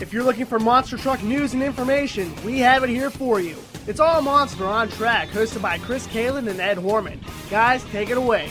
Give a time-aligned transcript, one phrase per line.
[0.00, 3.54] If you're looking for monster truck news and information, we have it here for you.
[3.86, 7.18] It's All Monster on Track, hosted by Chris Kalen and Ed Horman.
[7.50, 8.48] Guys, take it away.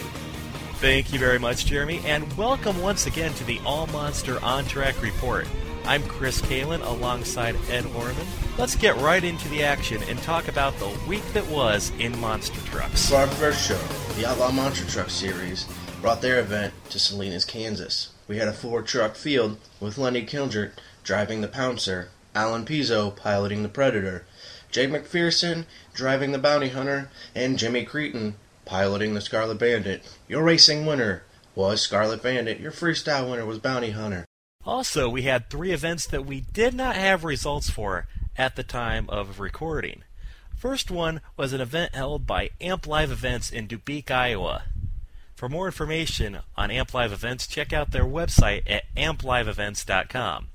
[0.76, 5.02] Thank you very much, Jeremy, and welcome once again to the All Monster On Track
[5.02, 5.48] Report.
[5.86, 8.27] I'm Chris Kalen alongside Ed Horman.
[8.59, 12.61] Let's get right into the action and talk about the week that was in monster
[12.68, 13.09] trucks.
[13.09, 13.81] For our first show,
[14.21, 15.66] the Outlaw Monster Truck Series
[16.00, 18.09] brought their event to Salinas, Kansas.
[18.27, 20.73] We had a four truck field with Lenny Kilgert
[21.04, 24.26] driving the Pouncer, Alan Pizzo piloting the Predator,
[24.71, 28.35] Jay McPherson driving the Bounty Hunter, and Jimmy Cretin
[28.66, 30.04] piloting the Scarlet Bandit.
[30.27, 31.23] Your racing winner
[31.55, 32.59] was Scarlet Bandit.
[32.59, 34.26] Your freestyle winner was Bounty Hunter.
[34.66, 38.07] Also, we had three events that we did not have results for
[38.38, 40.04] at the time of recording.
[40.55, 44.63] First one was an event held by Amp Live Events in Dubuque, Iowa.
[45.35, 50.48] For more information on Amp Live Events, check out their website at ampliveevents.com.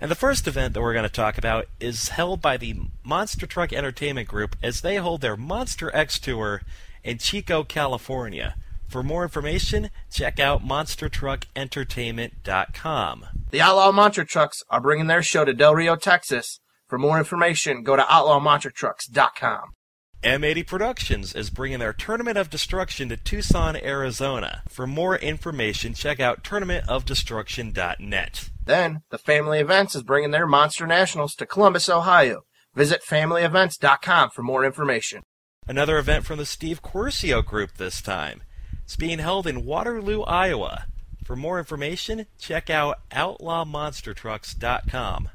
[0.00, 3.46] And the first event that we're going to talk about is held by the Monster
[3.46, 6.62] Truck Entertainment Group as they hold their Monster X Tour
[7.04, 8.56] in Chico, California.
[8.88, 13.26] For more information, check out monstertruckentertainment.com.
[13.50, 16.58] The Outlaw Monster Trucks are bringing their show to Del Rio, Texas.
[16.88, 19.74] For more information, go to outlawmonstertrucks.com.
[20.22, 24.62] M80 Productions is bringing their Tournament of Destruction to Tucson, Arizona.
[24.68, 28.50] For more information, check out tournamentofdestruction.net.
[28.64, 32.42] Then, the Family Events is bringing their Monster Nationals to Columbus, Ohio.
[32.72, 35.24] Visit familyevents.com for more information.
[35.66, 38.44] Another event from the Steve Quercio Group this time.
[38.84, 40.84] It's being held in Waterloo, Iowa.
[41.24, 45.30] For more information, check out outlawmonstertrucks.com.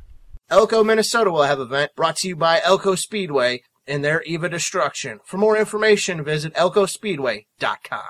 [0.49, 4.43] Elko, Minnesota will have an event brought to you by Elko Speedway and their Eve
[4.43, 5.19] of Destruction.
[5.23, 8.09] For more information, visit elkospeedway.com.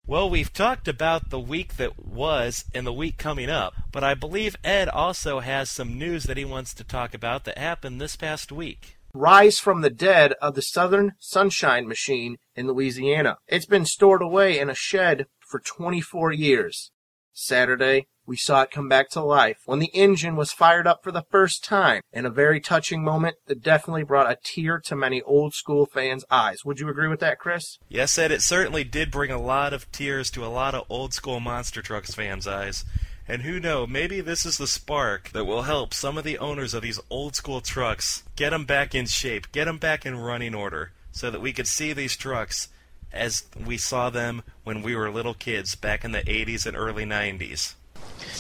[0.09, 4.15] Well, we've talked about the week that was and the week coming up, but I
[4.15, 8.15] believe Ed also has some news that he wants to talk about that happened this
[8.15, 8.99] past week.
[9.13, 13.39] Rise from the dead of the Southern Sunshine Machine in Louisiana.
[13.49, 16.93] It's been stored away in a shed for 24 years.
[17.33, 21.13] Saturday, we saw it come back to life when the engine was fired up for
[21.13, 25.23] the first time in a very touching moment that definitely brought a tear to many
[25.23, 26.65] old school fans' eyes.
[26.65, 27.79] Would you agree with that, Chris?
[27.89, 31.15] Yes, Ed, it certainly did bring a lot of tears to a lot of old
[31.15, 32.85] school Monster Trucks fans' eyes.
[33.29, 36.75] And who knows, maybe this is the spark that will help some of the owners
[36.75, 40.55] of these old school trucks get them back in shape, get them back in running
[40.55, 42.69] order, so that we could see these trucks
[43.13, 47.05] as we saw them when we were little kids back in the 80s and early
[47.05, 47.75] 90s.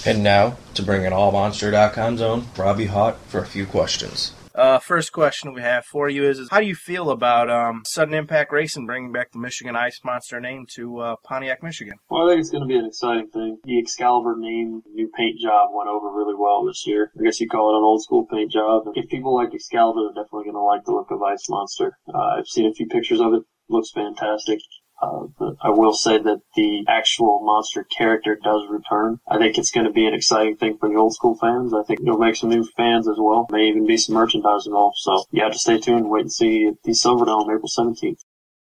[0.04, 4.32] And now, to bring in allmonster.com zone, Robbie Hott for a few questions.
[4.56, 7.82] Uh, first question we have for you is, is how do you feel about um,
[7.84, 11.98] Sudden Impact Racing bringing back the Michigan Ice Monster name to uh, Pontiac, Michigan?
[12.08, 13.58] Well, I think it's going to be an exciting thing.
[13.64, 17.12] The Excalibur name, new paint job went over really well this year.
[17.20, 18.84] I guess you call it an old school paint job.
[18.94, 21.98] If people like Excalibur, they're definitely going to like the look of Ice Monster.
[22.08, 23.42] Uh, I've seen a few pictures of it.
[23.68, 24.60] Looks fantastic.
[25.00, 29.20] Uh, but I will say that the actual monster character does return.
[29.28, 31.74] I think it's going to be an exciting thing for the old school fans.
[31.74, 33.46] I think it'll make some new fans as well.
[33.50, 34.96] May even be some merchandise involved.
[34.98, 38.20] So you have to stay tuned wait and see at the Silverdome April 17th.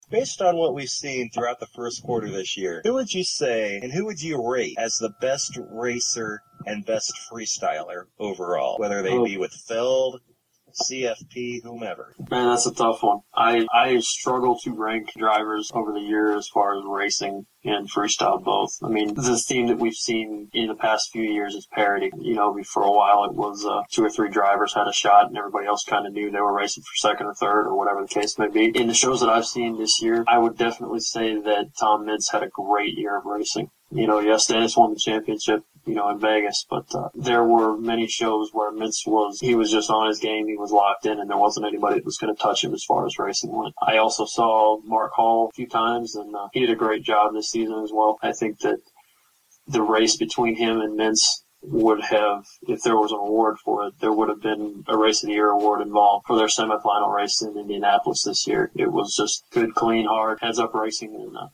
[0.10, 3.78] Based on what we've seen throughout the first quarter this year, who would you say
[3.82, 8.78] and who would you rate as the best racer and best freestyler overall?
[8.80, 10.22] Whether they be with Feld,
[10.82, 12.14] CFP, whomever.
[12.30, 13.20] Man, that's a tough one.
[13.36, 18.44] I, I struggle to rank drivers over the year as far as racing and freestyle
[18.44, 18.72] both.
[18.84, 22.12] I mean, this theme that we've seen in the past few years is parity.
[22.18, 25.28] You know, for a while it was uh, two or three drivers had a shot
[25.28, 28.02] and everybody else kind of knew they were racing for second or third or whatever
[28.02, 28.68] the case may be.
[28.68, 32.32] In the shows that I've seen this year, I would definitely say that Tom Meents
[32.32, 33.70] had a great year of racing.
[33.90, 36.66] You know, yes, Dennis won the championship, you know, in Vegas.
[36.70, 40.48] But uh, there were many shows where Meents was he was just on his game,
[40.48, 42.84] he was locked in, and there wasn't anybody that was going to touch him as
[42.84, 43.74] far as racing went.
[43.82, 47.34] I also saw Mark Hall a few times, and uh, he did a great job
[47.34, 48.18] this season as well.
[48.22, 48.80] I think that
[49.68, 53.94] the race between him and Meents would have, if there was an award for it,
[54.00, 57.42] there would have been a Race of the Year award involved for their semifinal race
[57.42, 58.72] in Indianapolis this year.
[58.76, 61.48] It was just good, clean, hard, heads up racing, and uh,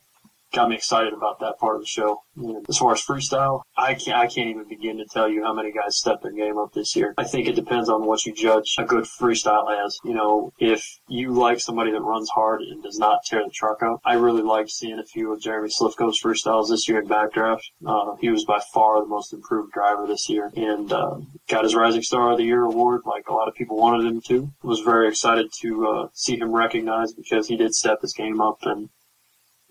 [0.53, 2.21] got me excited about that part of the show.
[2.35, 5.53] And as far as freestyle, I can't I can't even begin to tell you how
[5.53, 7.13] many guys stepped their game up this year.
[7.17, 9.97] I think it depends on what you judge a good freestyle as.
[10.03, 13.83] You know, if you like somebody that runs hard and does not tear the truck
[13.83, 17.63] up, I really liked seeing a few of Jeremy Slifko's freestyles this year in Backdraft.
[17.85, 21.17] Uh, he was by far the most improved driver this year and uh,
[21.50, 24.21] got his Rising Star of the Year award like a lot of people wanted him
[24.27, 24.51] to.
[24.61, 28.59] Was very excited to uh, see him recognized because he did step his game up
[28.63, 28.89] and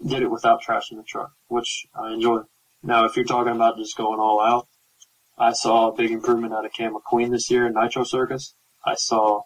[0.07, 2.41] did it without trashing the truck, which I enjoy.
[2.83, 4.69] Now, if you're talking about just going all out,
[5.39, 8.55] I saw a big improvement out of Cam McQueen this year in Nitro Circus.
[8.85, 9.43] I saw,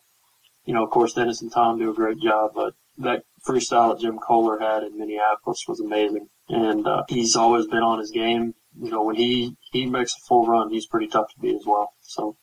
[0.65, 4.01] you know, of course, Dennis and Tom do a great job, but that freestyle that
[4.01, 6.29] Jim Koehler had in Minneapolis was amazing.
[6.49, 8.55] And uh, he's always been on his game.
[8.81, 11.67] You know, when he, he makes a full run, he's pretty tough to beat as
[11.67, 11.93] well.
[12.03, 12.37] So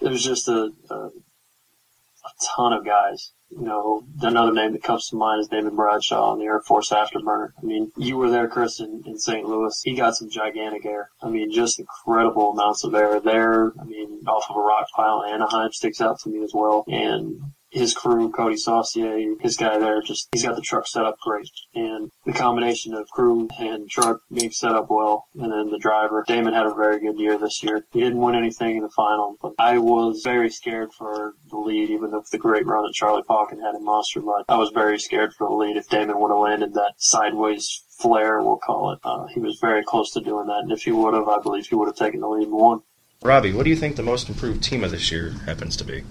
[0.00, 5.16] there's just a, a, a ton of guys you know, another name that comes to
[5.16, 7.50] mind is Damon Bradshaw on the Air Force Afterburner.
[7.58, 9.46] I mean, you were there, Chris, in, in St.
[9.46, 9.80] Louis.
[9.84, 11.08] He got some gigantic air.
[11.22, 13.72] I mean, just incredible amounts of air there.
[13.80, 16.84] I mean, off of a rock pile Anaheim sticks out to me as well.
[16.88, 17.40] And
[17.70, 21.50] his crew, Cody Saucier, his guy there, just he's got the truck set up great.
[21.74, 26.22] And the combination of crew and truck being set up well, and then the driver,
[26.28, 27.86] Damon had a very good year this year.
[27.90, 31.88] He didn't win anything in the final, but I was very scared for the lead,
[31.88, 34.44] even with the great run that Charlie Pauken had in Monster Mutt.
[34.50, 38.42] I was very scared for the lead if Damon would have landed that sideways flare,
[38.42, 38.98] we'll call it.
[39.02, 41.66] Uh, he was very close to doing that, and if he would have, I believe
[41.66, 42.82] he would have taken the lead and won.
[43.22, 46.04] Robbie, what do you think the most improved team of this year happens to be?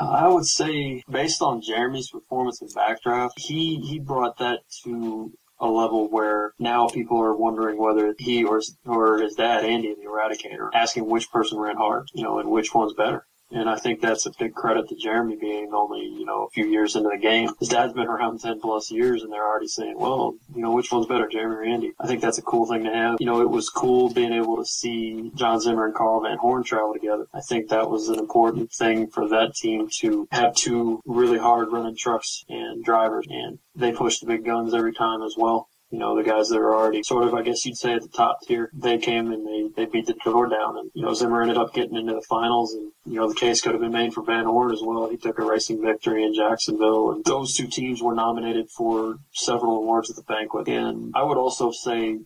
[0.00, 5.30] I would say, based on Jeremy's performance in Backdraft, he he brought that to
[5.60, 10.08] a level where now people are wondering whether he or or his dad, Andy, the
[10.08, 13.26] Eradicator, asking which person ran hard, you know, and which one's better.
[13.50, 16.66] And I think that's a big credit to Jeremy being only, you know, a few
[16.66, 17.50] years into the game.
[17.58, 20.92] His dad's been around 10 plus years and they're already saying, well, you know, which
[20.92, 21.92] one's better, Jeremy or Andy?
[21.98, 23.16] I think that's a cool thing to have.
[23.20, 26.62] You know, it was cool being able to see John Zimmer and Carl Van Horn
[26.62, 27.26] travel together.
[27.34, 31.72] I think that was an important thing for that team to have two really hard
[31.72, 35.98] running trucks and drivers and they pushed the big guns every time as well you
[35.98, 38.42] know, the guys that are already sort of, I guess you'd say, at the top
[38.42, 40.78] tier, they came and they, they beat the door down.
[40.78, 42.74] And, you know, Zimmer ended up getting into the finals.
[42.74, 45.10] And, you know, the case could have been made for Van Horn as well.
[45.10, 47.10] He took a racing victory in Jacksonville.
[47.10, 50.68] And those two teams were nominated for several awards at the banquet.
[50.68, 52.20] And I would also say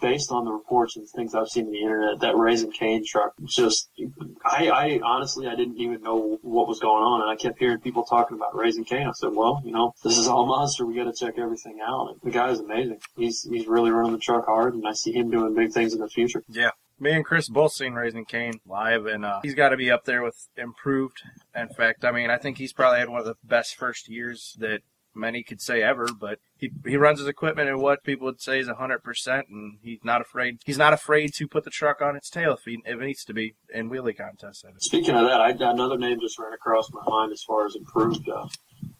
[0.00, 3.34] based on the reports and things I've seen on the internet, that Raising Cane truck
[3.44, 3.88] just,
[4.44, 7.22] I, I honestly, I didn't even know what was going on.
[7.22, 9.06] And I kept hearing people talking about Raising Cane.
[9.06, 10.84] I said, well, you know, this is all monster.
[10.84, 12.10] We got to check everything out.
[12.10, 13.00] And the guy is amazing.
[13.16, 16.00] He's, he's really running the truck hard and I see him doing big things in
[16.00, 16.42] the future.
[16.48, 16.70] Yeah.
[16.98, 20.06] Me and Chris both seen Raising Cane live, and uh, he's got to be up
[20.06, 21.20] there with improved.
[21.54, 24.56] In fact, I mean, I think he's probably had one of the best first years
[24.60, 24.80] that
[25.16, 28.58] many could say ever, but he he runs his equipment at what people would say
[28.58, 30.58] is hundred percent, and he's not afraid.
[30.64, 33.24] He's not afraid to put the truck on its tail if, he, if it needs
[33.24, 34.64] to be in wheelie contests.
[34.78, 38.28] Speaking of that, I, another name just ran across my mind as far as improved.
[38.28, 38.48] Uh,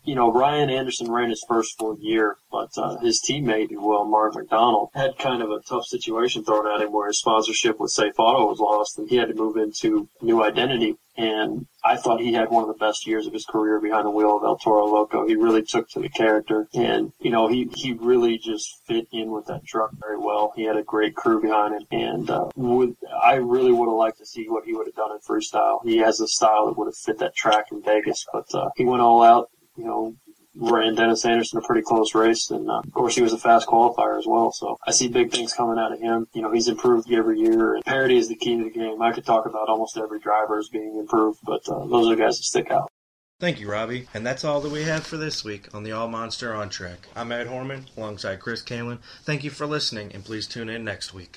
[0.04, 4.36] you know, Ryan Anderson ran his first full year, but uh, his teammate, well, Mark
[4.36, 8.14] McDonald, had kind of a tough situation thrown at him where his sponsorship with Safe
[8.16, 10.96] Auto was lost, and he had to move into new identity.
[11.16, 14.10] And I thought he had one of the best years of his career behind the
[14.10, 15.26] wheel of El Toro Loco.
[15.26, 19.30] He really took to the character, and you know, he he really just fit in
[19.30, 20.52] with that truck very well.
[20.56, 24.18] He had a great crew behind him, and uh, would I really would have liked
[24.18, 25.80] to see what he would have done in freestyle.
[25.84, 28.84] He has a style that would have fit that track in Vegas, but uh, he
[28.84, 30.16] went all out you know,
[30.58, 33.66] ran Dennis Anderson a pretty close race, and uh, of course he was a fast
[33.66, 34.52] qualifier as well.
[34.52, 36.26] So I see big things coming out of him.
[36.32, 39.00] You know, he's improved every year, and parity is the key to the game.
[39.02, 42.22] I could talk about almost every driver as being improved, but uh, those are the
[42.22, 42.90] guys that stick out.
[43.38, 44.08] Thank you, Robbie.
[44.14, 47.06] And that's all that we have for this week on the All Monster On Track.
[47.14, 48.98] I'm Ed Horman alongside Chris Kalen.
[49.24, 51.36] Thank you for listening, and please tune in next week.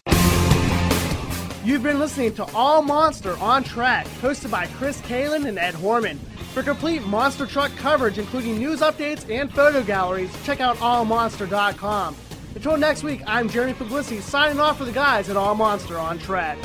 [1.66, 6.18] You've been listening to All Monster On Track, hosted by Chris Kalen and Ed Horman.
[6.60, 12.18] For complete monster truck coverage, including news updates and photo galleries, check out allmonster.com.
[12.54, 16.20] Until next week, I'm Jeremy Puglisi signing off for the guys at All Monster on
[16.20, 16.58] Track.